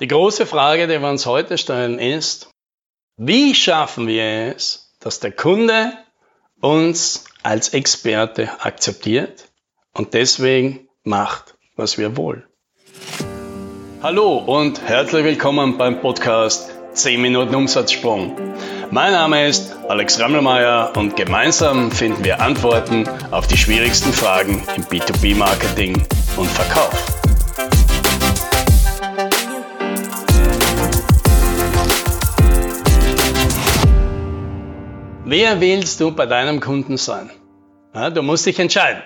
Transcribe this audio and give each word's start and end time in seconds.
Die 0.00 0.06
große 0.06 0.46
Frage, 0.46 0.86
die 0.86 1.00
wir 1.00 1.08
uns 1.08 1.26
heute 1.26 1.58
stellen, 1.58 1.98
ist, 1.98 2.50
wie 3.16 3.52
schaffen 3.52 4.06
wir 4.06 4.54
es, 4.54 4.94
dass 5.00 5.18
der 5.18 5.32
Kunde 5.32 5.92
uns 6.60 7.24
als 7.42 7.70
Experte 7.70 8.48
akzeptiert 8.60 9.48
und 9.94 10.14
deswegen 10.14 10.88
macht, 11.02 11.56
was 11.74 11.98
wir 11.98 12.16
wollen? 12.16 12.44
Hallo 14.00 14.36
und 14.36 14.80
herzlich 14.82 15.24
willkommen 15.24 15.78
beim 15.78 16.00
Podcast 16.00 16.70
10 16.92 17.20
Minuten 17.20 17.56
Umsatzsprung. 17.56 18.36
Mein 18.92 19.10
Name 19.10 19.48
ist 19.48 19.74
Alex 19.88 20.20
Rammelmeier 20.20 20.92
und 20.96 21.16
gemeinsam 21.16 21.90
finden 21.90 22.24
wir 22.24 22.40
Antworten 22.40 23.08
auf 23.32 23.48
die 23.48 23.56
schwierigsten 23.56 24.12
Fragen 24.12 24.62
im 24.76 24.84
B2B-Marketing 24.84 26.06
und 26.36 26.48
Verkauf. 26.50 27.17
Wer 35.30 35.60
willst 35.60 36.00
du 36.00 36.10
bei 36.10 36.24
deinem 36.24 36.58
Kunden 36.58 36.96
sein? 36.96 37.30
Ja, 37.94 38.08
du 38.08 38.22
musst 38.22 38.46
dich 38.46 38.58
entscheiden. 38.58 39.02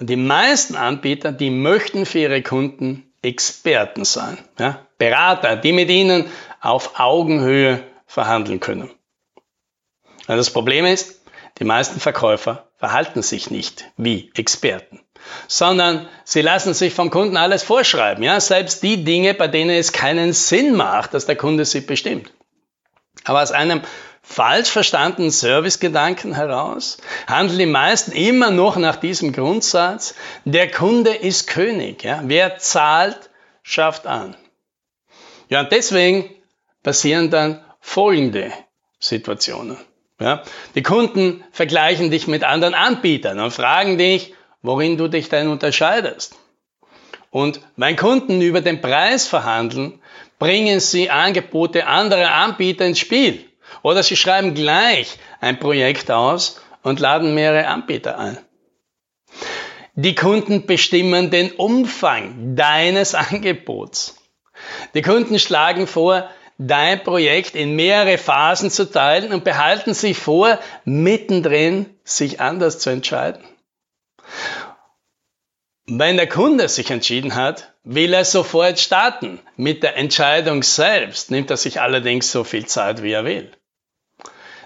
Und 0.00 0.08
die 0.08 0.16
meisten 0.16 0.74
Anbieter, 0.74 1.32
die 1.32 1.50
möchten 1.50 2.06
für 2.06 2.20
ihre 2.20 2.40
Kunden 2.40 3.12
Experten 3.20 4.06
sein. 4.06 4.38
Ja, 4.58 4.86
Berater, 4.96 5.56
die 5.56 5.74
mit 5.74 5.90
ihnen 5.90 6.24
auf 6.62 6.98
Augenhöhe 6.98 7.84
verhandeln 8.06 8.58
können. 8.60 8.90
Und 10.28 10.36
das 10.38 10.48
Problem 10.48 10.86
ist, 10.86 11.20
die 11.58 11.64
meisten 11.64 12.00
Verkäufer 12.00 12.70
verhalten 12.78 13.20
sich 13.20 13.50
nicht 13.50 13.84
wie 13.98 14.30
Experten, 14.34 15.02
sondern 15.46 16.08
sie 16.24 16.40
lassen 16.40 16.72
sich 16.72 16.94
vom 16.94 17.10
Kunden 17.10 17.36
alles 17.36 17.62
vorschreiben. 17.62 18.24
Ja, 18.24 18.40
selbst 18.40 18.82
die 18.82 19.04
Dinge, 19.04 19.34
bei 19.34 19.46
denen 19.46 19.76
es 19.76 19.92
keinen 19.92 20.32
Sinn 20.32 20.74
macht, 20.74 21.12
dass 21.12 21.26
der 21.26 21.36
Kunde 21.36 21.66
sie 21.66 21.82
bestimmt. 21.82 22.32
Aber 23.24 23.42
aus 23.42 23.52
einem 23.52 23.82
falsch 24.28 24.68
verstandenen 24.68 25.30
Servicegedanken 25.30 26.34
heraus 26.34 26.98
handeln 27.26 27.58
die 27.58 27.66
meisten 27.66 28.12
immer 28.12 28.50
noch 28.50 28.76
nach 28.76 28.96
diesem 28.96 29.32
Grundsatz, 29.32 30.14
der 30.44 30.70
Kunde 30.70 31.14
ist 31.14 31.46
König. 31.46 32.04
Ja? 32.04 32.20
Wer 32.24 32.58
zahlt, 32.58 33.30
schafft 33.62 34.06
an. 34.06 34.36
Ja, 35.48 35.60
und 35.60 35.72
deswegen 35.72 36.28
passieren 36.82 37.30
dann 37.30 37.64
folgende 37.80 38.52
Situationen. 39.00 39.78
Ja? 40.20 40.42
Die 40.74 40.82
Kunden 40.82 41.42
vergleichen 41.50 42.10
dich 42.10 42.28
mit 42.28 42.44
anderen 42.44 42.74
Anbietern 42.74 43.40
und 43.40 43.52
fragen 43.52 43.96
dich, 43.96 44.34
worin 44.60 44.98
du 44.98 45.08
dich 45.08 45.30
denn 45.30 45.48
unterscheidest. 45.48 46.36
Und 47.30 47.62
wenn 47.76 47.96
Kunden 47.96 48.42
über 48.42 48.60
den 48.60 48.82
Preis 48.82 49.26
verhandeln, 49.26 50.02
bringen 50.38 50.80
sie 50.80 51.08
Angebote 51.08 51.86
anderer 51.86 52.34
Anbieter 52.34 52.84
ins 52.84 52.98
Spiel. 52.98 53.47
Oder 53.82 54.02
Sie 54.02 54.16
schreiben 54.16 54.54
gleich 54.54 55.18
ein 55.40 55.58
Projekt 55.58 56.10
aus 56.10 56.60
und 56.82 57.00
laden 57.00 57.34
mehrere 57.34 57.66
Anbieter 57.68 58.18
ein. 58.18 58.38
Die 59.94 60.14
Kunden 60.14 60.66
bestimmen 60.66 61.30
den 61.30 61.52
Umfang 61.52 62.54
deines 62.54 63.14
Angebots. 63.16 64.16
Die 64.94 65.02
Kunden 65.02 65.38
schlagen 65.38 65.86
vor, 65.86 66.28
dein 66.58 67.02
Projekt 67.02 67.54
in 67.54 67.76
mehrere 67.76 68.18
Phasen 68.18 68.70
zu 68.70 68.90
teilen 68.90 69.32
und 69.32 69.44
behalten 69.44 69.94
sich 69.94 70.18
vor, 70.18 70.58
mittendrin 70.84 71.86
sich 72.04 72.40
anders 72.40 72.78
zu 72.78 72.90
entscheiden. 72.90 73.44
Wenn 75.86 76.16
der 76.16 76.28
Kunde 76.28 76.68
sich 76.68 76.90
entschieden 76.90 77.34
hat, 77.34 77.72
will 77.82 78.12
er 78.12 78.24
sofort 78.24 78.78
starten. 78.78 79.40
Mit 79.56 79.82
der 79.82 79.96
Entscheidung 79.96 80.62
selbst 80.62 81.30
nimmt 81.30 81.50
er 81.50 81.56
sich 81.56 81.80
allerdings 81.80 82.30
so 82.30 82.44
viel 82.44 82.66
Zeit, 82.66 83.02
wie 83.02 83.12
er 83.12 83.24
will. 83.24 83.50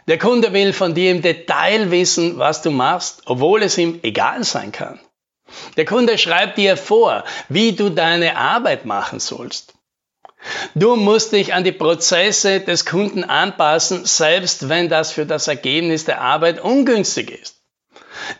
Der 0.08 0.18
Kunde 0.18 0.52
will 0.52 0.72
von 0.72 0.94
dir 0.94 1.10
im 1.10 1.22
Detail 1.22 1.90
wissen, 1.90 2.38
was 2.38 2.62
du 2.62 2.70
machst, 2.70 3.22
obwohl 3.26 3.62
es 3.62 3.78
ihm 3.78 4.00
egal 4.02 4.42
sein 4.44 4.72
kann. 4.72 4.98
Der 5.76 5.84
Kunde 5.84 6.18
schreibt 6.18 6.58
dir 6.58 6.76
vor, 6.76 7.24
wie 7.48 7.72
du 7.72 7.90
deine 7.90 8.36
Arbeit 8.36 8.84
machen 8.84 9.20
sollst. 9.20 9.74
Du 10.74 10.96
musst 10.96 11.32
dich 11.32 11.54
an 11.54 11.62
die 11.62 11.72
Prozesse 11.72 12.60
des 12.60 12.84
Kunden 12.84 13.22
anpassen, 13.22 14.04
selbst 14.04 14.68
wenn 14.68 14.88
das 14.88 15.12
für 15.12 15.24
das 15.24 15.46
Ergebnis 15.46 16.04
der 16.04 16.20
Arbeit 16.20 16.60
ungünstig 16.60 17.30
ist. 17.30 17.62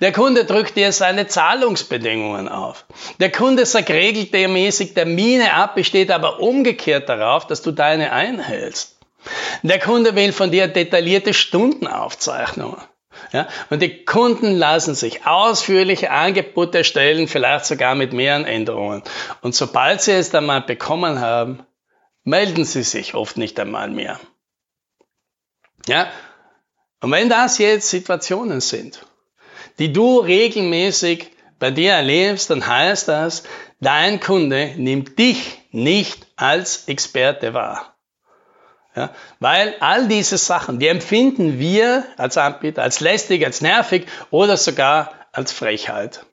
Der 0.00 0.12
Kunde 0.12 0.44
drückt 0.44 0.76
dir 0.76 0.90
seine 0.92 1.28
Zahlungsbedingungen 1.28 2.48
auf. 2.48 2.84
Der 3.20 3.30
Kunde 3.30 3.66
sagt 3.66 3.90
regelmäßig 3.90 4.94
Termine 4.94 5.54
ab, 5.54 5.74
besteht 5.74 6.10
aber 6.10 6.40
umgekehrt 6.40 7.08
darauf, 7.08 7.46
dass 7.46 7.62
du 7.62 7.70
deine 7.70 8.12
einhältst. 8.12 8.96
Der 9.62 9.78
Kunde 9.78 10.14
will 10.14 10.32
von 10.32 10.50
dir 10.50 10.68
detaillierte 10.68 11.34
Stundenaufzeichnungen. 11.34 12.80
Ja, 13.32 13.48
und 13.70 13.80
die 13.80 14.04
Kunden 14.04 14.56
lassen 14.56 14.94
sich 14.94 15.26
ausführliche 15.26 16.10
Angebote 16.10 16.78
erstellen, 16.78 17.28
vielleicht 17.28 17.66
sogar 17.66 17.94
mit 17.94 18.12
mehreren 18.12 18.44
Änderungen. 18.44 19.02
Und 19.42 19.54
sobald 19.54 20.00
sie 20.02 20.12
es 20.12 20.34
einmal 20.34 20.62
bekommen 20.62 21.20
haben, 21.20 21.64
melden 22.24 22.64
sie 22.64 22.82
sich 22.82 23.14
oft 23.14 23.36
nicht 23.36 23.58
einmal 23.60 23.90
mehr. 23.90 24.18
Ja, 25.86 26.10
und 27.00 27.10
wenn 27.10 27.28
das 27.28 27.58
jetzt 27.58 27.90
Situationen 27.90 28.60
sind, 28.60 29.04
die 29.78 29.92
du 29.92 30.20
regelmäßig 30.20 31.30
bei 31.58 31.70
dir 31.70 31.92
erlebst, 31.92 32.50
dann 32.50 32.66
heißt 32.66 33.08
das, 33.08 33.42
dein 33.80 34.20
Kunde 34.20 34.74
nimmt 34.76 35.18
dich 35.18 35.60
nicht 35.70 36.26
als 36.36 36.88
Experte 36.88 37.54
wahr. 37.54 37.91
Ja, 38.94 39.10
weil 39.40 39.74
all 39.80 40.06
diese 40.06 40.36
Sachen, 40.36 40.78
die 40.78 40.88
empfinden 40.88 41.58
wir 41.58 42.04
als 42.18 42.36
Anbieter 42.36 42.82
als 42.82 43.00
lästig, 43.00 43.44
als 43.44 43.62
nervig 43.62 44.06
oder 44.30 44.58
sogar 44.58 45.12
als 45.32 45.50
Frechheit. 45.50 46.26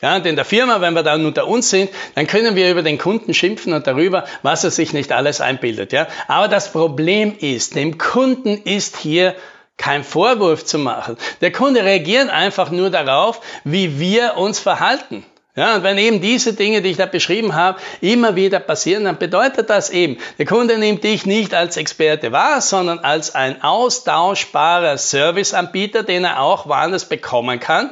Ja, 0.00 0.16
und 0.16 0.26
in 0.26 0.34
der 0.34 0.44
Firma, 0.44 0.80
wenn 0.80 0.94
wir 0.94 1.04
dann 1.04 1.24
unter 1.24 1.46
uns 1.46 1.70
sind, 1.70 1.90
dann 2.16 2.26
können 2.26 2.56
wir 2.56 2.72
über 2.72 2.82
den 2.82 2.98
Kunden 2.98 3.34
schimpfen 3.34 3.72
und 3.72 3.86
darüber, 3.86 4.24
was 4.42 4.64
er 4.64 4.72
sich 4.72 4.92
nicht 4.92 5.12
alles 5.12 5.40
einbildet. 5.40 5.92
Ja, 5.92 6.08
aber 6.26 6.48
das 6.48 6.72
Problem 6.72 7.36
ist, 7.38 7.76
dem 7.76 7.98
Kunden 7.98 8.60
ist 8.64 8.96
hier 8.96 9.36
kein 9.76 10.02
Vorwurf 10.02 10.64
zu 10.64 10.78
machen. 10.78 11.16
Der 11.40 11.52
Kunde 11.52 11.84
reagiert 11.84 12.30
einfach 12.30 12.72
nur 12.72 12.90
darauf, 12.90 13.40
wie 13.62 14.00
wir 14.00 14.36
uns 14.36 14.58
verhalten. 14.58 15.24
Ja, 15.54 15.76
und 15.76 15.82
wenn 15.82 15.98
eben 15.98 16.22
diese 16.22 16.54
Dinge, 16.54 16.80
die 16.80 16.90
ich 16.90 16.96
da 16.96 17.04
beschrieben 17.04 17.54
habe, 17.54 17.78
immer 18.00 18.36
wieder 18.36 18.58
passieren, 18.58 19.04
dann 19.04 19.18
bedeutet 19.18 19.68
das 19.68 19.90
eben, 19.90 20.16
der 20.38 20.46
Kunde 20.46 20.78
nimmt 20.78 21.04
dich 21.04 21.26
nicht 21.26 21.52
als 21.52 21.76
Experte 21.76 22.32
wahr, 22.32 22.62
sondern 22.62 23.00
als 23.00 23.34
ein 23.34 23.60
austauschbarer 23.62 24.96
Serviceanbieter, 24.96 26.04
den 26.04 26.24
er 26.24 26.40
auch 26.40 26.66
woanders 26.66 27.06
bekommen 27.06 27.60
kann. 27.60 27.90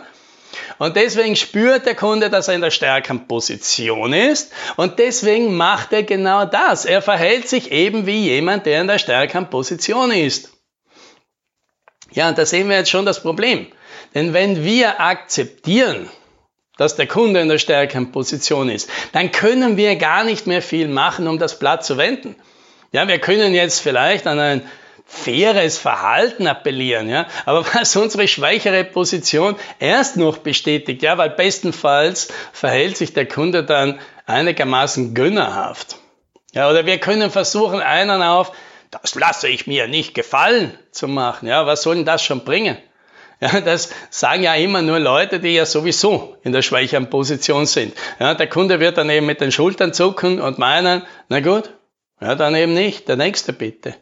Und 0.78 0.96
deswegen 0.96 1.36
spürt 1.36 1.84
der 1.84 1.94
Kunde, 1.94 2.30
dass 2.30 2.48
er 2.48 2.54
in 2.54 2.62
der 2.62 2.70
stärkeren 2.70 3.28
Position 3.28 4.14
ist. 4.14 4.52
Und 4.76 4.98
deswegen 4.98 5.54
macht 5.54 5.92
er 5.92 6.02
genau 6.02 6.46
das. 6.46 6.86
Er 6.86 7.02
verhält 7.02 7.46
sich 7.46 7.70
eben 7.70 8.06
wie 8.06 8.20
jemand, 8.20 8.64
der 8.64 8.80
in 8.80 8.88
der 8.88 8.98
stärkeren 8.98 9.50
Position 9.50 10.10
ist. 10.10 10.50
Ja, 12.12 12.30
und 12.30 12.38
da 12.38 12.46
sehen 12.46 12.70
wir 12.70 12.78
jetzt 12.78 12.90
schon 12.90 13.04
das 13.04 13.22
Problem. 13.22 13.66
Denn 14.14 14.32
wenn 14.32 14.64
wir 14.64 15.00
akzeptieren, 15.00 16.08
dass 16.76 16.96
der 16.96 17.06
Kunde 17.06 17.40
in 17.40 17.48
der 17.48 17.58
stärkeren 17.58 18.12
Position 18.12 18.68
ist, 18.68 18.90
dann 19.12 19.32
können 19.32 19.76
wir 19.76 19.96
gar 19.96 20.24
nicht 20.24 20.46
mehr 20.46 20.62
viel 20.62 20.88
machen, 20.88 21.28
um 21.28 21.38
das 21.38 21.58
Blatt 21.58 21.84
zu 21.84 21.96
wenden. 21.96 22.36
Ja, 22.92 23.06
wir 23.06 23.18
können 23.18 23.54
jetzt 23.54 23.80
vielleicht 23.80 24.26
an 24.26 24.38
ein 24.38 24.62
faires 25.06 25.76
Verhalten 25.76 26.46
appellieren, 26.46 27.08
ja, 27.08 27.26
aber 27.44 27.66
was 27.74 27.96
unsere 27.96 28.28
schwächere 28.28 28.84
Position 28.84 29.56
erst 29.80 30.16
noch 30.16 30.38
bestätigt, 30.38 31.02
ja, 31.02 31.18
weil 31.18 31.30
bestenfalls 31.30 32.28
verhält 32.52 32.96
sich 32.96 33.12
der 33.12 33.26
Kunde 33.26 33.64
dann 33.64 33.98
einigermaßen 34.26 35.14
gönnerhaft. 35.14 35.96
Ja, 36.52 36.70
oder 36.70 36.86
wir 36.86 36.98
können 36.98 37.30
versuchen, 37.30 37.80
einen 37.80 38.22
auf 38.22 38.52
das 38.90 39.14
lasse 39.14 39.48
ich 39.48 39.66
mir 39.66 39.86
nicht 39.86 40.14
gefallen 40.14 40.76
zu 40.90 41.06
machen. 41.06 41.48
Ja, 41.48 41.66
was 41.66 41.82
soll 41.82 41.96
denn 41.96 42.04
das 42.04 42.22
schon 42.22 42.44
bringen? 42.44 42.76
Ja, 43.40 43.60
das 43.62 43.88
sagen 44.10 44.42
ja 44.42 44.54
immer 44.54 44.82
nur 44.82 44.98
Leute, 44.98 45.40
die 45.40 45.54
ja 45.54 45.64
sowieso 45.64 46.36
in 46.42 46.52
der 46.52 46.60
schwächeren 46.60 47.08
Position 47.08 47.64
sind. 47.64 47.94
Ja, 48.18 48.34
der 48.34 48.48
Kunde 48.48 48.80
wird 48.80 48.98
dann 48.98 49.08
eben 49.08 49.24
mit 49.24 49.40
den 49.40 49.50
Schultern 49.50 49.94
zucken 49.94 50.40
und 50.40 50.58
meinen, 50.58 51.02
na 51.30 51.40
gut, 51.40 51.70
ja, 52.20 52.34
dann 52.34 52.54
eben 52.54 52.74
nicht, 52.74 53.08
der 53.08 53.16
nächste 53.16 53.54
bitte. 53.54 53.94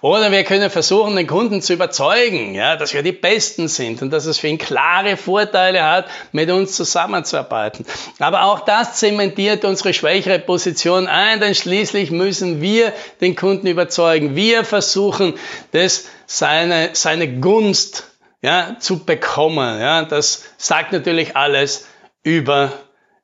Oder 0.00 0.30
wir 0.30 0.44
können 0.44 0.70
versuchen, 0.70 1.16
den 1.16 1.26
Kunden 1.26 1.62
zu 1.62 1.72
überzeugen, 1.72 2.54
ja, 2.54 2.76
dass 2.76 2.94
wir 2.94 3.02
die 3.02 3.12
Besten 3.12 3.68
sind 3.68 4.02
und 4.02 4.10
dass 4.10 4.26
es 4.26 4.38
für 4.38 4.48
ihn 4.48 4.58
klare 4.58 5.16
Vorteile 5.16 5.82
hat, 5.82 6.06
mit 6.32 6.50
uns 6.50 6.76
zusammenzuarbeiten. 6.76 7.86
Aber 8.18 8.44
auch 8.44 8.60
das 8.60 8.94
zementiert 8.96 9.64
unsere 9.64 9.94
schwächere 9.94 10.38
Position 10.38 11.06
ein, 11.06 11.40
denn 11.40 11.54
schließlich 11.54 12.10
müssen 12.10 12.60
wir 12.60 12.92
den 13.20 13.34
Kunden 13.34 13.66
überzeugen. 13.66 14.36
Wir 14.36 14.64
versuchen, 14.64 15.34
das, 15.72 16.06
seine, 16.26 16.90
seine 16.92 17.40
Gunst 17.40 18.11
ja, 18.42 18.76
zu 18.78 19.04
bekommen. 19.04 19.80
Ja. 19.80 20.04
Das 20.04 20.44
sagt 20.58 20.92
natürlich 20.92 21.36
alles 21.36 21.86
über 22.22 22.72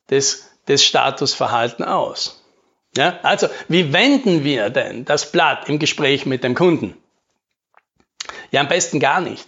das, 0.06 0.50
das 0.66 0.82
Statusverhalten 0.82 1.84
aus. 1.84 2.42
Ja, 2.96 3.18
also, 3.22 3.48
wie 3.68 3.92
wenden 3.92 4.44
wir 4.44 4.70
denn 4.70 5.04
das 5.04 5.30
Blatt 5.30 5.68
im 5.68 5.78
Gespräch 5.78 6.24
mit 6.24 6.42
dem 6.42 6.54
Kunden? 6.54 6.96
Ja, 8.50 8.62
am 8.62 8.68
besten 8.68 8.98
gar 8.98 9.20
nicht. 9.20 9.46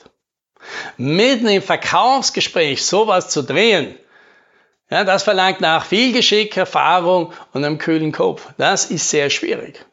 Mitten 0.99 1.49
im 1.49 1.63
Verkaufsgespräch 1.63 2.85
sowas 2.85 3.31
zu 3.31 3.43
drehen, 3.43 3.99
ja, 4.91 5.05
das 5.05 5.23
verlangt 5.23 5.61
nach 5.61 5.87
viel 5.87 6.13
Geschick, 6.13 6.57
Erfahrung 6.57 7.33
und 7.53 7.65
einem 7.65 7.79
kühlen 7.79 8.13
Kopf. 8.13 8.49
Das 8.59 8.87
ist 8.87 9.09
sehr 9.09 9.31
schwierig. 9.31 9.85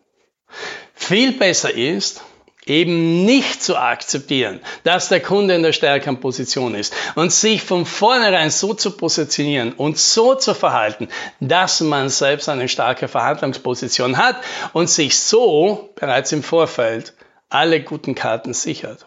Viel 0.95 1.33
besser 1.33 1.71
ist, 1.71 2.23
eben 2.69 3.25
nicht 3.25 3.63
zu 3.63 3.77
akzeptieren, 3.77 4.61
dass 4.83 5.09
der 5.09 5.19
Kunde 5.19 5.55
in 5.55 5.63
der 5.63 5.73
stärkeren 5.73 6.19
Position 6.19 6.75
ist 6.75 6.93
und 7.15 7.31
sich 7.31 7.63
von 7.63 7.85
vornherein 7.85 8.49
so 8.49 8.73
zu 8.73 8.91
positionieren 8.91 9.73
und 9.73 9.97
so 9.97 10.35
zu 10.35 10.53
verhalten, 10.53 11.07
dass 11.39 11.81
man 11.81 12.09
selbst 12.09 12.49
eine 12.49 12.69
starke 12.69 13.07
Verhandlungsposition 13.07 14.17
hat 14.17 14.37
und 14.73 14.89
sich 14.89 15.17
so 15.19 15.89
bereits 15.95 16.31
im 16.31 16.43
Vorfeld 16.43 17.13
alle 17.49 17.81
guten 17.81 18.15
Karten 18.15 18.53
sichert. 18.53 19.05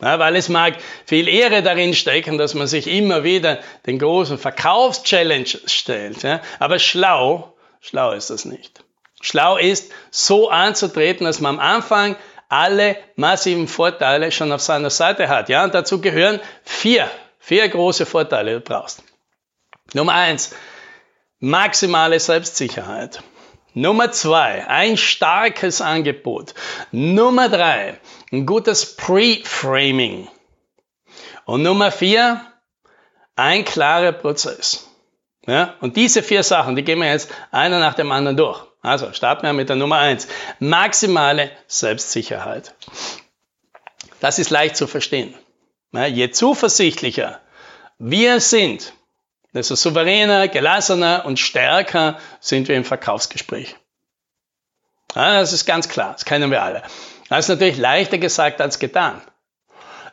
Ja, 0.00 0.18
weil 0.20 0.36
es 0.36 0.48
mag 0.48 0.76
viel 1.06 1.28
Ehre 1.28 1.62
darin 1.62 1.92
stecken, 1.92 2.38
dass 2.38 2.54
man 2.54 2.68
sich 2.68 2.86
immer 2.86 3.24
wieder 3.24 3.58
den 3.86 3.98
großen 3.98 4.38
Verkaufschallenge 4.38 5.46
stellt. 5.66 6.22
Ja, 6.22 6.40
aber 6.60 6.78
schlau, 6.78 7.56
schlau 7.80 8.12
ist 8.12 8.30
das 8.30 8.44
nicht. 8.44 8.84
Schlau 9.20 9.56
ist, 9.56 9.90
so 10.12 10.48
anzutreten, 10.50 11.24
dass 11.24 11.40
man 11.40 11.56
am 11.56 11.60
Anfang 11.60 12.16
alle 12.48 12.96
massiven 13.16 13.68
Vorteile 13.68 14.32
schon 14.32 14.52
auf 14.52 14.62
seiner 14.62 14.90
Seite 14.90 15.28
hat. 15.28 15.48
Ja, 15.48 15.64
und 15.64 15.74
dazu 15.74 16.00
gehören 16.00 16.40
vier, 16.64 17.10
vier 17.38 17.68
große 17.68 18.06
Vorteile, 18.06 18.52
die 18.52 18.64
du 18.64 18.72
brauchst. 18.72 19.02
Nummer 19.92 20.14
eins, 20.14 20.54
maximale 21.40 22.18
Selbstsicherheit. 22.20 23.22
Nummer 23.74 24.10
zwei, 24.10 24.66
ein 24.66 24.96
starkes 24.96 25.80
Angebot. 25.80 26.54
Nummer 26.90 27.48
drei, 27.48 28.00
ein 28.32 28.46
gutes 28.46 28.96
Pre-Framing. 28.96 30.28
Und 31.44 31.62
Nummer 31.62 31.92
vier, 31.92 32.40
ein 33.36 33.64
klarer 33.64 34.12
Prozess. 34.12 34.88
Ja, 35.46 35.76
und 35.80 35.96
diese 35.96 36.22
vier 36.22 36.42
Sachen, 36.42 36.76
die 36.76 36.82
gehen 36.82 36.98
wir 36.98 37.10
jetzt 37.10 37.30
einer 37.50 37.78
nach 37.78 37.94
dem 37.94 38.12
anderen 38.12 38.36
durch. 38.36 38.67
Also 38.80 39.12
starten 39.12 39.42
wir 39.42 39.52
mit 39.52 39.68
der 39.68 39.76
Nummer 39.76 39.98
eins: 39.98 40.28
Maximale 40.58 41.50
Selbstsicherheit. 41.66 42.74
Das 44.20 44.38
ist 44.38 44.50
leicht 44.50 44.76
zu 44.76 44.86
verstehen. 44.86 45.34
Je 45.92 46.30
zuversichtlicher 46.30 47.40
wir 47.98 48.40
sind, 48.40 48.92
desto 49.52 49.74
souveräner, 49.74 50.46
gelassener 50.48 51.24
und 51.24 51.38
stärker 51.38 52.18
sind 52.40 52.68
wir 52.68 52.76
im 52.76 52.84
Verkaufsgespräch. 52.84 53.74
Das 55.14 55.52
ist 55.52 55.66
ganz 55.66 55.88
klar, 55.88 56.12
das 56.12 56.24
kennen 56.24 56.50
wir 56.50 56.62
alle. 56.62 56.82
Das 57.28 57.40
ist 57.40 57.48
natürlich 57.48 57.78
leichter 57.78 58.18
gesagt 58.18 58.60
als 58.60 58.78
getan. 58.78 59.20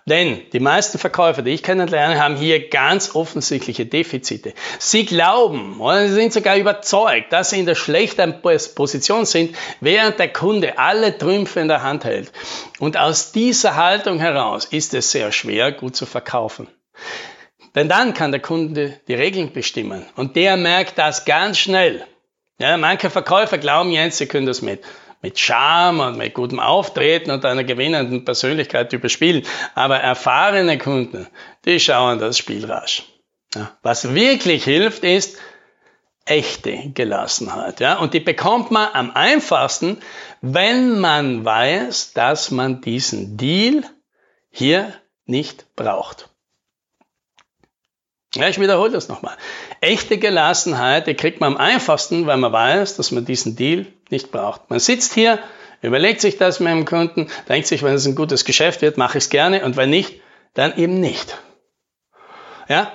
Denn 0.08 0.44
die 0.54 0.60
meisten 0.60 1.00
Verkäufer, 1.00 1.42
die 1.42 1.50
ich 1.50 1.64
kennenlerne, 1.64 2.22
haben 2.22 2.36
hier 2.36 2.70
ganz 2.70 3.16
offensichtliche 3.16 3.88
Defizite. 3.88 4.54
Sie 4.78 5.04
glauben 5.04 5.80
oder 5.80 6.08
sie 6.08 6.14
sind 6.14 6.32
sogar 6.32 6.58
überzeugt, 6.58 7.34
dass 7.34 7.50
sie 7.50 7.60
in 7.60 7.66
der 7.66 7.74
schlechten 7.74 8.40
Position 8.42 9.26
sind, 9.26 9.58
während 9.82 10.20
der 10.20 10.32
Kunde 10.32 10.78
alle 10.78 11.18
Trümpfe 11.18 11.60
in 11.60 11.70
der 11.70 11.82
Hand 11.82 12.06
hält. 12.06 12.32
Und 12.78 12.98
aus 12.98 13.32
dieser 13.32 13.76
Haltung 13.76 14.20
heraus 14.20 14.66
ist 14.66 14.94
es 14.94 15.10
sehr 15.10 15.32
schwer, 15.32 15.72
gut 15.72 15.96
zu 15.96 16.06
verkaufen. 16.06 16.68
Denn 17.74 17.90
dann 17.90 18.14
kann 18.14 18.32
der 18.32 18.42
Kunde 18.42 19.00
die 19.08 19.16
Regeln 19.16 19.54
bestimmen. 19.54 20.06
Und 20.16 20.36
der 20.36 20.56
merkt 20.56 21.00
das 21.00 21.26
ganz 21.26 21.58
schnell. 21.58 22.06
Ja, 22.60 22.78
manche 22.78 23.10
Verkäufer 23.10 23.58
glauben 23.58 23.90
jetzt, 23.90 24.20
sie 24.20 24.28
können 24.28 24.46
das 24.46 24.62
mit 24.62 24.84
mit 25.26 25.40
Charme 25.40 26.02
und 26.02 26.18
mit 26.18 26.36
gutem 26.36 26.60
Auftreten 26.60 27.32
und 27.32 27.44
einer 27.46 27.64
gewinnenden 27.64 28.26
Persönlichkeit 28.26 28.94
überspielen. 28.94 29.44
Aber 29.74 29.98
erfahrene 29.98 30.78
Kunden, 30.78 31.26
die 31.66 31.80
schauen 31.80 32.20
das 32.20 32.38
Spiel 32.38 32.64
rasch. 32.66 33.06
Ja. 33.56 33.72
Was 33.82 34.14
wirklich 34.14 34.64
hilft, 34.64 35.04
ist 35.04 35.40
echte 36.26 36.92
Gelassenheit. 36.94 37.80
Ja? 37.80 37.98
Und 37.98 38.14
die 38.14 38.20
bekommt 38.20 38.70
man 38.70 38.88
am 38.94 39.12
einfachsten, 39.16 39.98
wenn 40.42 41.00
man 41.00 41.44
weiß, 41.44 42.14
dass 42.14 42.52
man 42.52 42.82
diesen 42.82 43.36
Deal 43.36 43.84
hier 44.52 44.94
nicht 45.26 45.76
braucht. 45.76 46.30
Ja, 48.36 48.50
ich 48.50 48.60
wiederhole 48.60 48.92
das 48.92 49.08
nochmal. 49.08 49.36
Echte 49.80 50.18
Gelassenheit, 50.18 51.08
die 51.08 51.14
kriegt 51.14 51.40
man 51.40 51.54
am 51.54 51.58
einfachsten, 51.58 52.28
weil 52.28 52.38
man 52.38 52.52
weiß, 52.52 52.98
dass 52.98 53.12
man 53.12 53.24
diesen 53.24 53.56
Deal 53.56 53.86
nicht 54.10 54.32
braucht. 54.32 54.70
Man 54.70 54.80
sitzt 54.80 55.14
hier, 55.14 55.40
überlegt 55.82 56.20
sich 56.20 56.38
das 56.38 56.60
mit 56.60 56.72
dem 56.72 56.86
Kunden, 56.86 57.28
denkt 57.48 57.68
sich, 57.68 57.82
wenn 57.82 57.94
es 57.94 58.06
ein 58.06 58.16
gutes 58.16 58.44
Geschäft 58.44 58.82
wird, 58.82 58.98
mache 58.98 59.18
ich 59.18 59.26
es 59.26 59.30
gerne 59.30 59.64
und 59.64 59.78
wenn 59.78 59.90
nicht, 59.90 60.20
dann 60.54 60.78
eben 60.78 61.00
nicht. 61.00 61.38
Ja? 62.68 62.92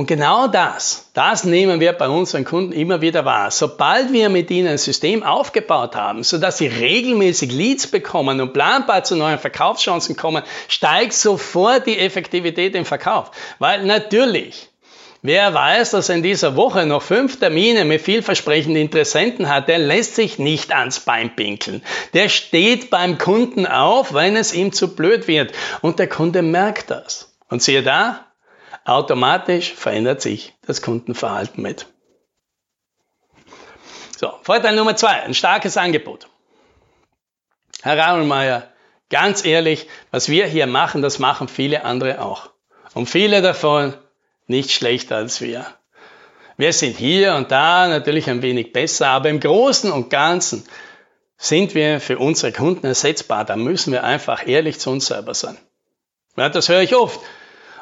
Und 0.00 0.06
genau 0.06 0.46
das, 0.46 1.10
das 1.12 1.44
nehmen 1.44 1.78
wir 1.78 1.92
bei 1.92 2.08
unseren 2.08 2.46
Kunden 2.46 2.72
immer 2.72 3.02
wieder 3.02 3.26
wahr. 3.26 3.50
Sobald 3.50 4.14
wir 4.14 4.30
mit 4.30 4.50
ihnen 4.50 4.68
ein 4.68 4.78
System 4.78 5.22
aufgebaut 5.22 5.94
haben, 5.94 6.22
sodass 6.22 6.56
sie 6.56 6.68
regelmäßig 6.68 7.52
Leads 7.52 7.86
bekommen 7.86 8.40
und 8.40 8.54
planbar 8.54 9.04
zu 9.04 9.14
neuen 9.14 9.38
Verkaufschancen 9.38 10.16
kommen, 10.16 10.42
steigt 10.68 11.12
sofort 11.12 11.86
die 11.86 11.98
Effektivität 11.98 12.74
im 12.76 12.86
Verkauf. 12.86 13.30
Weil 13.58 13.84
natürlich, 13.84 14.70
Wer 15.20 15.52
weiß, 15.52 15.90
dass 15.90 16.08
er 16.08 16.14
in 16.14 16.22
dieser 16.22 16.56
Woche 16.56 16.86
noch 16.86 17.02
fünf 17.02 17.38
Termine 17.38 17.84
mit 17.84 18.00
vielversprechenden 18.00 18.80
Interessenten 18.80 19.50
hat, 19.50 19.68
der 19.68 19.78
lässt 19.78 20.14
sich 20.14 20.38
nicht 20.38 20.74
ans 20.74 21.00
Bein 21.00 21.36
pinkeln. 21.36 21.82
Der 22.14 22.30
steht 22.30 22.88
beim 22.88 23.18
Kunden 23.18 23.66
auf, 23.66 24.14
wenn 24.14 24.34
es 24.34 24.54
ihm 24.54 24.72
zu 24.72 24.96
blöd 24.96 25.28
wird. 25.28 25.52
Und 25.82 25.98
der 25.98 26.08
Kunde 26.08 26.40
merkt 26.40 26.90
das. 26.90 27.34
Und 27.50 27.62
siehe 27.62 27.82
da, 27.82 28.24
Automatisch 28.90 29.72
verändert 29.72 30.20
sich 30.20 30.52
das 30.66 30.82
Kundenverhalten 30.82 31.62
mit. 31.62 31.86
So, 34.18 34.32
Vorteil 34.42 34.74
Nummer 34.74 34.96
zwei, 34.96 35.22
ein 35.22 35.32
starkes 35.32 35.76
Angebot. 35.76 36.26
Herr 37.82 37.96
Raumelmeier, 37.96 38.68
ganz 39.08 39.44
ehrlich, 39.44 39.86
was 40.10 40.28
wir 40.28 40.48
hier 40.48 40.66
machen, 40.66 41.02
das 41.02 41.20
machen 41.20 41.46
viele 41.46 41.84
andere 41.84 42.20
auch. 42.20 42.50
Und 42.92 43.08
viele 43.08 43.42
davon 43.42 43.94
nicht 44.48 44.72
schlechter 44.72 45.18
als 45.18 45.40
wir. 45.40 45.66
Wir 46.56 46.72
sind 46.72 46.96
hier 46.96 47.36
und 47.36 47.52
da 47.52 47.86
natürlich 47.86 48.28
ein 48.28 48.42
wenig 48.42 48.72
besser, 48.72 49.06
aber 49.06 49.28
im 49.28 49.38
Großen 49.38 49.92
und 49.92 50.10
Ganzen 50.10 50.64
sind 51.36 51.76
wir 51.76 52.00
für 52.00 52.18
unsere 52.18 52.50
Kunden 52.50 52.86
ersetzbar. 52.86 53.44
Da 53.44 53.54
müssen 53.54 53.92
wir 53.92 54.02
einfach 54.02 54.48
ehrlich 54.48 54.80
zu 54.80 54.90
uns 54.90 55.06
selber 55.06 55.34
sein. 55.34 55.56
Ja, 56.36 56.48
das 56.48 56.68
höre 56.68 56.82
ich 56.82 56.96
oft. 56.96 57.20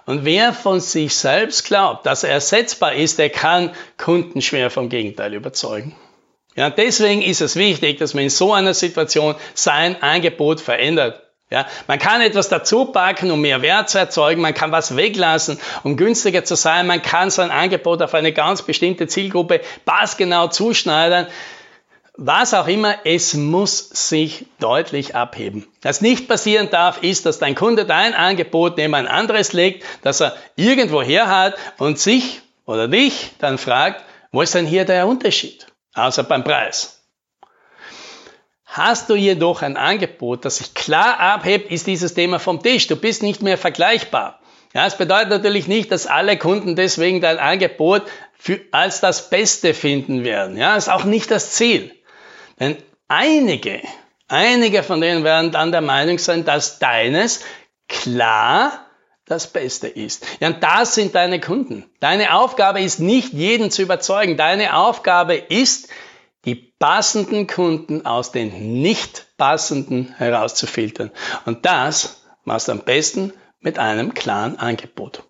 Und 0.09 0.25
wer 0.25 0.55
von 0.55 0.81
sich 0.81 1.15
selbst 1.15 1.67
glaubt, 1.67 2.07
dass 2.07 2.25
er 2.25 2.31
ersetzbar 2.31 2.95
ist, 2.95 3.19
der 3.19 3.29
kann 3.29 3.73
Kunden 3.99 4.41
schwer 4.41 4.71
vom 4.71 4.89
Gegenteil 4.89 5.35
überzeugen. 5.35 5.95
Ja, 6.57 6.71
deswegen 6.71 7.21
ist 7.21 7.43
es 7.43 7.57
wichtig, 7.57 7.99
dass 7.99 8.15
man 8.15 8.25
in 8.25 8.31
so 8.31 8.55
einer 8.55 8.73
Situation 8.73 9.35
sein 9.53 10.03
Angebot 10.03 10.63
verändert. 10.63 11.21
Ja, 11.51 11.67
man 11.89 11.99
kann 11.99 12.23
etwas 12.23 12.49
dazu 12.49 12.87
packen, 12.87 13.31
um 13.31 13.43
mehr 13.43 13.61
Wert 13.61 13.91
zu 13.91 13.99
erzeugen. 13.99 14.41
Man 14.41 14.55
kann 14.55 14.73
was 14.73 14.97
weglassen, 14.97 15.61
um 15.83 15.99
günstiger 15.99 16.43
zu 16.43 16.55
sein. 16.55 16.87
Man 16.87 17.03
kann 17.03 17.31
sein 17.31 17.51
Angebot 17.51 18.01
auf 18.01 18.15
eine 18.15 18.33
ganz 18.33 18.63
bestimmte 18.63 19.09
Zielgruppe 19.09 19.61
passgenau 19.85 20.49
zuschneidern 20.49 21.27
was 22.21 22.53
auch 22.53 22.67
immer, 22.67 22.97
es 23.05 23.35
muss 23.35 23.79
sich 23.79 24.47
deutlich 24.59 25.15
abheben. 25.15 25.69
Was 25.83 26.01
nicht 26.01 26.27
passieren 26.27 26.69
darf, 26.69 27.01
ist, 27.03 27.27
dass 27.27 27.39
dein 27.39 27.55
Kunde 27.55 27.87
dein 27.87 28.13
Angebot 28.13 28.77
neben 28.77 28.95
ein 28.95 29.07
anderes 29.07 29.53
legt, 29.53 29.85
das 30.03 30.21
er 30.21 30.37
irgendwo 30.57 31.01
her 31.01 31.29
hat 31.29 31.55
und 31.79 32.01
sich 32.01 32.41
oder 32.67 32.89
dich 32.89 33.31
dann 33.39 33.57
fragt, 33.57 34.05
wo 34.33 34.43
ist 34.43 34.53
denn 34.55 34.67
hier 34.67 34.85
der 34.85 35.07
Unterschied? 35.07 35.67
Außer 35.95 36.25
beim 36.25 36.43
Preis. 36.43 37.05
Hast 38.65 39.09
du 39.11 39.15
jedoch 39.15 39.63
ein 39.63 39.77
Angebot, 39.77 40.45
das 40.45 40.57
sich 40.57 40.75
klar 40.75 41.21
abhebt, 41.21 41.71
ist 41.71 41.87
dieses 41.87 42.15
Thema 42.15 42.41
vom 42.41 42.61
Tisch. 42.61 42.89
Du 42.89 42.97
bist 42.97 43.23
nicht 43.23 43.43
mehr 43.43 43.57
vergleichbar. 43.57 44.41
Ja, 44.75 44.87
es 44.87 44.97
bedeutet 44.97 45.31
natürlich 45.31 45.69
nicht, 45.69 45.93
dass 45.93 46.09
alle 46.09 46.37
Kunden 46.37 46.75
deswegen 46.75 47.21
dein 47.21 47.39
Angebot 47.39 48.03
für, 48.37 48.61
als 48.73 49.01
das 49.01 49.31
Beste 49.31 49.73
finden 49.73 50.25
werden. 50.25 50.57
Ja, 50.57 50.77
ist 50.77 50.91
auch 50.91 51.05
nicht 51.05 51.31
das 51.31 51.53
Ziel. 51.53 51.93
Denn 52.61 52.77
einige, 53.09 53.81
einige 54.29 54.83
von 54.83 55.01
denen 55.01 55.25
werden 55.25 55.53
dann 55.53 55.73
der 55.73 55.81
Meinung 55.81 56.19
sein, 56.19 56.45
dass 56.45 56.79
deines 56.79 57.41
klar 57.89 58.87
das 59.25 59.47
Beste 59.53 59.89
ist. 59.89 60.25
Ja, 60.41 60.49
und 60.49 60.63
das 60.63 60.95
sind 60.95 61.15
deine 61.15 61.41
Kunden. 61.41 61.85
Deine 62.01 62.35
Aufgabe 62.35 62.81
ist 62.81 62.99
nicht, 62.99 63.33
jeden 63.33 63.71
zu 63.71 63.83
überzeugen. 63.83 64.37
Deine 64.37 64.77
Aufgabe 64.77 65.35
ist, 65.35 65.89
die 66.45 66.55
passenden 66.55 67.47
Kunden 67.47 68.07
aus 68.07 68.33
den 68.33 68.81
nicht 68.81 69.27
passenden 69.37 70.15
herauszufiltern. 70.17 71.11
Und 71.45 71.67
das 71.67 72.23
machst 72.45 72.69
du 72.69 72.73
am 72.73 72.81
besten 72.81 73.33
mit 73.61 73.79
einem 73.79 74.15
klaren 74.15 74.59
Angebot. 74.59 75.25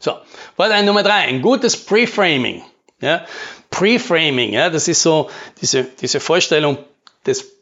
So, 0.00 0.14
Vorteil 0.56 0.84
Nummer 0.84 1.02
drei, 1.02 1.26
ein 1.26 1.42
gutes 1.42 1.76
Preframing. 1.84 2.62
Ja? 3.00 3.26
Preframing, 3.70 4.52
ja, 4.52 4.70
das 4.70 4.88
ist 4.88 5.02
so 5.02 5.30
diese, 5.60 5.84
diese 5.84 6.20
Vorstellung, 6.20 6.78
des, 7.26 7.52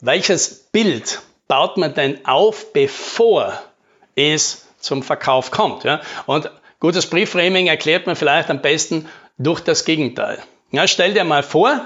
welches 0.00 0.66
Bild 0.70 1.20
baut 1.48 1.76
man 1.76 1.94
denn 1.94 2.24
auf, 2.26 2.72
bevor 2.72 3.60
es 4.14 4.66
zum 4.78 5.02
Verkauf 5.02 5.50
kommt. 5.50 5.84
Ja? 5.84 6.00
Und 6.26 6.50
gutes 6.80 7.06
Preframing 7.08 7.66
erklärt 7.66 8.06
man 8.06 8.16
vielleicht 8.16 8.50
am 8.50 8.60
besten 8.60 9.08
durch 9.38 9.60
das 9.60 9.84
Gegenteil. 9.84 10.42
Ja, 10.70 10.86
stell 10.86 11.14
dir 11.14 11.24
mal 11.24 11.42
vor, 11.42 11.84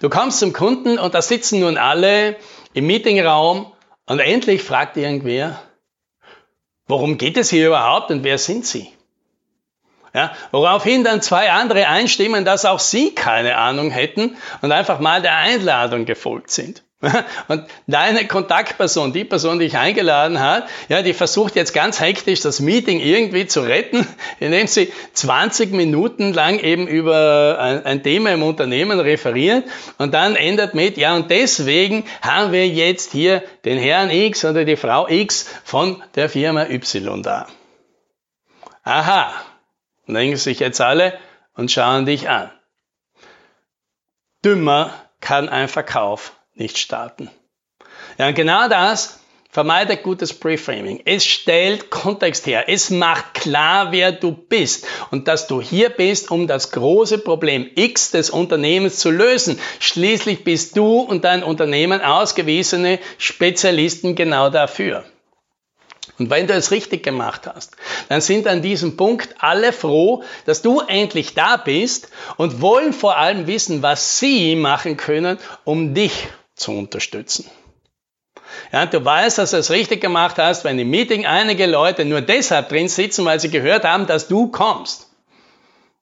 du 0.00 0.08
kommst 0.08 0.38
zum 0.38 0.52
Kunden 0.52 0.98
und 0.98 1.14
da 1.14 1.22
sitzen 1.22 1.60
nun 1.60 1.76
alle 1.78 2.36
im 2.72 2.86
Meetingraum 2.86 3.72
und 4.06 4.20
endlich 4.20 4.62
fragt 4.62 4.96
irgendwer, 4.96 5.60
worum 6.86 7.18
geht 7.18 7.36
es 7.36 7.50
hier 7.50 7.68
überhaupt 7.68 8.10
und 8.10 8.24
wer 8.24 8.38
sind 8.38 8.66
Sie? 8.66 8.90
Ja, 10.14 10.32
woraufhin 10.52 11.02
dann 11.02 11.22
zwei 11.22 11.50
andere 11.50 11.88
einstimmen, 11.88 12.44
dass 12.44 12.64
auch 12.64 12.78
sie 12.78 13.14
keine 13.16 13.56
Ahnung 13.56 13.90
hätten 13.90 14.36
und 14.62 14.70
einfach 14.70 15.00
mal 15.00 15.20
der 15.20 15.36
Einladung 15.36 16.04
gefolgt 16.04 16.52
sind. 16.52 16.84
Und 17.48 17.64
deine 17.86 18.26
Kontaktperson, 18.26 19.12
die 19.12 19.24
Person, 19.24 19.58
die 19.58 19.66
dich 19.66 19.76
eingeladen 19.76 20.40
hat, 20.40 20.68
ja, 20.88 21.02
die 21.02 21.12
versucht 21.12 21.56
jetzt 21.56 21.74
ganz 21.74 22.00
hektisch 22.00 22.40
das 22.40 22.60
Meeting 22.60 23.00
irgendwie 23.00 23.46
zu 23.46 23.60
retten, 23.60 24.06
indem 24.40 24.66
sie 24.66 24.92
20 25.12 25.72
Minuten 25.72 26.32
lang 26.32 26.58
eben 26.58 26.86
über 26.86 27.58
ein, 27.60 27.84
ein 27.84 28.02
Thema 28.02 28.30
im 28.30 28.42
Unternehmen 28.42 29.00
referiert 29.00 29.64
und 29.98 30.14
dann 30.14 30.36
endet 30.36 30.74
mit, 30.74 30.96
ja, 30.96 31.14
und 31.14 31.30
deswegen 31.30 32.04
haben 32.22 32.52
wir 32.52 32.66
jetzt 32.66 33.12
hier 33.12 33.42
den 33.64 33.78
Herrn 33.78 34.10
X 34.10 34.44
oder 34.44 34.64
die 34.64 34.76
Frau 34.76 35.08
X 35.08 35.46
von 35.64 36.02
der 36.14 36.28
Firma 36.28 36.66
Y 36.70 37.22
da. 37.22 37.48
Aha, 38.82 39.32
denken 40.12 40.36
sich 40.36 40.60
jetzt 40.60 40.80
alle 40.80 41.18
und 41.54 41.70
schauen 41.70 42.04
dich 42.04 42.28
an. 42.28 42.50
Dümmer 44.44 44.92
kann 45.20 45.48
ein 45.48 45.68
Verkauf 45.68 46.32
nicht 46.52 46.76
starten. 46.76 47.30
Ja, 48.18 48.28
und 48.28 48.34
genau 48.34 48.68
das 48.68 49.20
vermeidet 49.54 50.02
gutes 50.02 50.32
Preframing. 50.32 51.00
Es 51.04 51.24
stellt 51.24 51.88
Kontext 51.88 52.46
her. 52.46 52.68
Es 52.68 52.90
macht 52.90 53.34
klar, 53.34 53.92
wer 53.92 54.10
du 54.10 54.32
bist 54.32 54.84
und 55.12 55.28
dass 55.28 55.46
du 55.46 55.62
hier 55.62 55.90
bist, 55.90 56.30
um 56.30 56.48
das 56.48 56.72
große 56.72 57.18
Problem 57.18 57.70
X 57.74 58.10
des 58.10 58.30
Unternehmens 58.30 58.98
zu 58.98 59.10
lösen. 59.10 59.60
Schließlich 59.78 60.42
bist 60.42 60.76
du 60.76 60.98
und 60.98 61.24
dein 61.24 61.44
Unternehmen 61.44 62.00
ausgewiesene 62.00 62.98
Spezialisten 63.16 64.16
genau 64.16 64.50
dafür. 64.50 65.04
Und 66.18 66.30
wenn 66.30 66.46
du 66.46 66.54
es 66.54 66.70
richtig 66.70 67.02
gemacht 67.02 67.42
hast, 67.52 67.76
dann 68.08 68.20
sind 68.20 68.46
an 68.46 68.62
diesem 68.62 68.96
Punkt 68.96 69.34
alle 69.38 69.72
froh, 69.72 70.22
dass 70.46 70.62
du 70.62 70.80
endlich 70.80 71.34
da 71.34 71.56
bist 71.56 72.08
und 72.36 72.60
wollen 72.60 72.92
vor 72.92 73.16
allem 73.16 73.46
wissen, 73.46 73.82
was 73.82 74.20
sie 74.20 74.54
machen 74.54 74.96
können, 74.96 75.38
um 75.64 75.92
dich 75.92 76.28
zu 76.54 76.72
unterstützen. 76.72 77.50
Ja, 78.72 78.86
du 78.86 79.04
weißt, 79.04 79.38
dass 79.38 79.50
du 79.50 79.56
es 79.56 79.70
richtig 79.70 80.00
gemacht 80.00 80.36
hast, 80.38 80.64
wenn 80.64 80.78
im 80.78 80.90
Meeting 80.90 81.26
einige 81.26 81.66
Leute 81.66 82.04
nur 82.04 82.20
deshalb 82.20 82.68
drin 82.68 82.88
sitzen, 82.88 83.24
weil 83.24 83.40
sie 83.40 83.50
gehört 83.50 83.84
haben, 83.84 84.06
dass 84.06 84.28
du 84.28 84.48
kommst. 84.48 85.08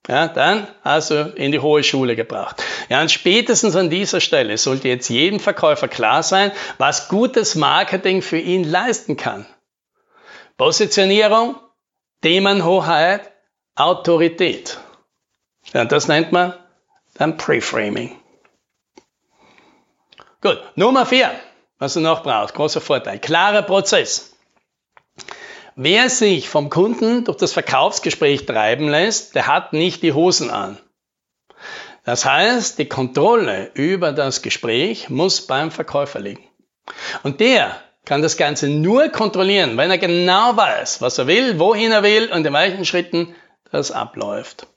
Ja, 0.07 0.27
dann 0.27 0.67
hast 0.83 1.11
du 1.11 1.33
in 1.35 1.53
die 1.53 1.59
hohe 1.59 1.81
Schule 1.81 2.15
gebracht. 2.15 2.61
Ja, 2.89 3.01
und 3.01 3.09
spätestens 3.09 3.75
an 3.75 3.89
dieser 3.89 4.19
Stelle 4.19 4.57
sollte 4.57 4.89
jetzt 4.89 5.09
jedem 5.09 5.39
Verkäufer 5.39 5.87
klar 5.87 6.23
sein, 6.23 6.51
was 6.77 7.07
gutes 7.07 7.55
Marketing 7.55 8.21
für 8.21 8.39
ihn 8.39 8.65
leisten 8.65 9.15
kann. 9.15 9.45
Positionierung, 10.57 11.55
Themenhoheit, 12.21 13.31
Autorität. 13.75 14.79
Ja, 15.73 15.85
das 15.85 16.07
nennt 16.07 16.31
man 16.31 16.53
dann 17.15 17.37
Preframing. 17.37 18.19
Gut, 20.41 20.61
Nummer 20.75 21.05
vier, 21.05 21.31
was 21.79 21.93
du 21.93 22.01
noch 22.01 22.23
brauchst, 22.23 22.53
großer 22.53 22.81
Vorteil, 22.81 23.19
klarer 23.19 23.61
Prozess. 23.61 24.35
Wer 25.75 26.09
sich 26.09 26.49
vom 26.49 26.69
Kunden 26.69 27.25
durch 27.25 27.37
das 27.37 27.53
Verkaufsgespräch 27.53 28.45
treiben 28.45 28.89
lässt, 28.89 29.35
der 29.35 29.47
hat 29.47 29.73
nicht 29.73 30.03
die 30.03 30.13
Hosen 30.13 30.51
an. 30.51 30.77
Das 32.03 32.25
heißt, 32.25 32.77
die 32.77 32.89
Kontrolle 32.89 33.71
über 33.73 34.11
das 34.11 34.41
Gespräch 34.41 35.09
muss 35.09 35.47
beim 35.47 35.71
Verkäufer 35.71 36.19
liegen. 36.19 36.43
Und 37.23 37.39
der 37.39 37.81
kann 38.05 38.21
das 38.21 38.37
Ganze 38.37 38.67
nur 38.67 39.09
kontrollieren, 39.09 39.77
wenn 39.77 39.91
er 39.91 39.97
genau 39.97 40.55
weiß, 40.57 41.01
was 41.01 41.17
er 41.17 41.27
will, 41.27 41.59
wohin 41.59 41.91
er 41.91 42.03
will 42.03 42.31
und 42.31 42.45
in 42.45 42.53
welchen 42.53 42.85
Schritten 42.85 43.35
das 43.71 43.91
abläuft. 43.91 44.67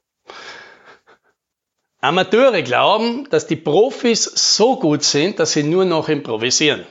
Amateure 2.00 2.62
glauben, 2.62 3.28
dass 3.30 3.46
die 3.46 3.56
Profis 3.56 4.24
so 4.24 4.78
gut 4.78 5.02
sind, 5.02 5.40
dass 5.40 5.52
sie 5.52 5.64
nur 5.64 5.84
noch 5.84 6.08
improvisieren. 6.08 6.86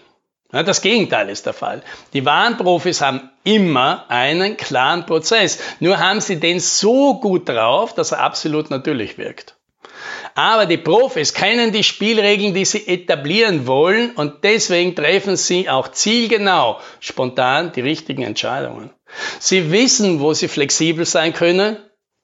Das 0.51 0.82
Gegenteil 0.82 1.30
ist 1.30 1.46
der 1.46 1.54
Fall. 1.54 1.84
Die 2.13 2.25
wahren 2.25 2.58
Profis 2.58 3.01
haben 3.01 3.30
immer 3.44 4.06
einen 4.10 4.58
klaren 4.58 5.06
Prozess. 5.06 5.60
Nur 5.80 6.00
haben 6.00 6.22
sie 6.22 6.39
den 6.39 6.60
so 6.60 7.20
gut 7.20 7.50
drauf, 7.50 7.94
dass 7.94 8.12
er 8.12 8.22
absolut 8.22 8.70
natürlich 8.70 9.18
wirkt. 9.18 9.54
Aber 10.33 10.65
die 10.65 10.77
Profis 10.77 11.33
kennen 11.33 11.71
die 11.71 11.83
Spielregeln, 11.83 12.53
die 12.53 12.65
sie 12.65 12.88
etablieren 12.88 13.67
wollen 13.67 14.12
und 14.12 14.43
deswegen 14.43 14.95
treffen 14.95 15.38
sie 15.38 15.69
auch 15.69 15.89
zielgenau, 15.89 16.79
spontan 17.00 17.71
die 17.71 17.81
richtigen 17.81 18.24
Entscheidungen. 18.24 18.89
Sie 19.39 19.71
wissen, 19.71 20.19
wo 20.19 20.33
sie 20.33 20.47
flexibel 20.47 21.05
sein 21.05 21.33
können 21.33 21.77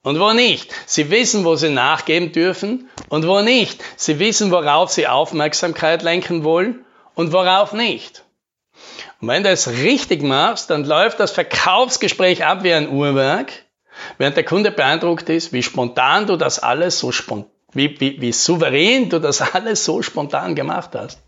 und 0.04 0.20
wo 0.20 0.34
nicht. 0.34 0.74
Sie 0.86 1.10
wissen, 1.10 1.46
wo 1.46 1.56
sie 1.56 1.70
nachgeben 1.70 2.32
dürfen 2.32 2.90
und 3.10 3.28
wo 3.28 3.42
nicht. 3.42 3.84
Sie 3.96 4.20
wissen, 4.20 4.52
worauf 4.52 4.92
sie 4.92 5.08
Aufmerksamkeit 5.08 6.02
lenken 6.02 6.44
wollen 6.44 6.86
und 7.16 7.32
worauf 7.32 7.74
nicht. 7.74 8.24
Und 9.22 9.28
wenn 9.28 9.44
du 9.44 9.50
es 9.50 9.68
richtig 9.68 10.24
machst, 10.24 10.70
dann 10.70 10.84
läuft 10.84 11.20
das 11.20 11.32
Verkaufsgespräch 11.32 12.44
ab 12.44 12.64
wie 12.64 12.74
ein 12.74 12.90
Uhrwerk, 12.90 13.52
während 14.18 14.36
der 14.36 14.44
Kunde 14.44 14.72
beeindruckt 14.72 15.30
ist, 15.30 15.54
wie 15.54 15.62
spontan 15.62 16.26
du 16.26 16.38
das 16.38 16.60
alles 16.60 17.00
so 17.00 17.12
spontan, 17.12 17.52
wie, 17.74 18.00
wie, 18.00 18.22
wie 18.22 18.32
souverän 18.32 19.10
du 19.10 19.20
das 19.20 19.42
alles 19.54 19.86
so 19.86 20.02
spontan 20.02 20.56
gemacht 20.56 20.92
hast. 20.94 21.20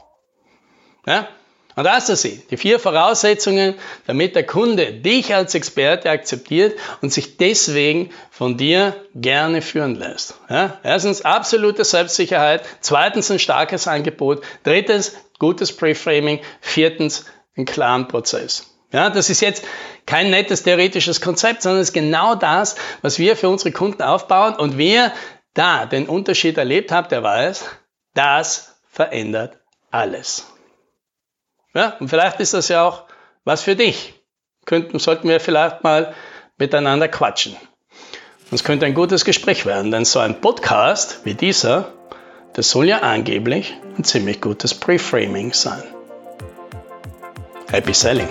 Ja? 1.05 1.27
Und 1.75 1.85
da 1.85 1.93
hast 1.93 2.09
du 2.09 2.15
sie, 2.15 2.43
die 2.51 2.57
vier 2.57 2.79
Voraussetzungen, 2.79 3.73
damit 4.05 4.35
der 4.35 4.45
Kunde 4.45 4.93
dich 4.93 5.33
als 5.33 5.55
Experte 5.55 6.09
akzeptiert 6.09 6.77
und 7.01 7.11
sich 7.11 7.37
deswegen 7.37 8.11
von 8.29 8.57
dir 8.57 8.95
gerne 9.15 9.63
führen 9.63 9.95
lässt. 9.95 10.35
Ja? 10.49 10.79
Erstens 10.83 11.23
absolute 11.23 11.83
Selbstsicherheit, 11.83 12.63
zweitens 12.81 13.31
ein 13.31 13.39
starkes 13.39 13.87
Angebot, 13.87 14.43
drittens 14.63 15.15
gutes 15.39 15.75
Preframing, 15.75 16.41
viertens 16.61 17.25
einen 17.57 17.65
klaren 17.65 18.07
Prozess. 18.07 18.67
Ja, 18.91 19.09
das 19.09 19.31
ist 19.31 19.41
jetzt 19.41 19.65
kein 20.05 20.29
nettes 20.29 20.61
theoretisches 20.61 21.19
Konzept, 21.19 21.63
sondern 21.63 21.81
es 21.81 21.89
ist 21.89 21.93
genau 21.93 22.35
das, 22.35 22.75
was 23.01 23.17
wir 23.17 23.35
für 23.35 23.49
unsere 23.49 23.71
Kunden 23.71 24.03
aufbauen. 24.03 24.55
Und 24.55 24.77
wer 24.77 25.11
da 25.53 25.85
den 25.85 26.07
Unterschied 26.07 26.57
erlebt 26.57 26.91
hat, 26.91 27.11
der 27.11 27.23
weiß, 27.23 27.65
das 28.13 28.75
verändert 28.89 29.59
alles. 29.91 30.47
Ja, 31.73 31.97
und 31.99 32.09
vielleicht 32.09 32.39
ist 32.39 32.53
das 32.53 32.67
ja 32.67 32.87
auch 32.87 33.03
was 33.43 33.61
für 33.61 33.75
dich. 33.75 34.13
Könnten, 34.65 34.99
sollten 34.99 35.27
wir 35.27 35.39
vielleicht 35.39 35.83
mal 35.83 36.13
miteinander 36.57 37.07
quatschen. 37.07 37.57
Es 38.51 38.63
könnte 38.63 38.85
ein 38.85 38.93
gutes 38.93 39.25
Gespräch 39.25 39.65
werden, 39.65 39.91
denn 39.91 40.05
so 40.05 40.19
ein 40.19 40.39
Podcast 40.39 41.25
wie 41.25 41.33
dieser, 41.33 41.91
das 42.53 42.69
soll 42.69 42.87
ja 42.87 42.99
angeblich 42.99 43.73
ein 43.97 44.03
ziemlich 44.03 44.41
gutes 44.41 44.73
Preframing 44.75 45.53
sein. 45.53 45.83
Happy 47.71 47.93
Selling! 47.93 48.29